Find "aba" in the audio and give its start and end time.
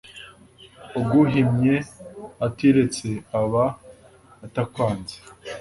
3.39-3.65